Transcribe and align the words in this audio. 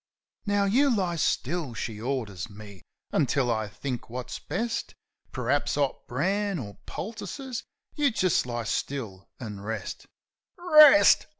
"Now, 0.47 0.65
you 0.65 0.89
lie 0.89 1.17
still," 1.17 1.75
she 1.75 2.01
orders 2.01 2.49
me, 2.49 2.81
"until 3.11 3.51
I 3.51 3.67
think 3.67 4.09
wot's 4.09 4.39
best. 4.39 4.95
Per'aps 5.31 5.77
'ot 5.77 6.07
bran, 6.07 6.57
or 6.57 6.79
poultices. 6.87 7.61
You 7.93 8.09
jist 8.09 8.47
lie 8.47 8.63
still, 8.63 9.29
an' 9.39 9.59
rest," 9.61 10.07
Rest? 10.57 11.27